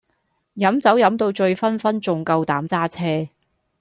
[0.55, 3.31] 飲酒飲到醉醺醺仲夠膽揸車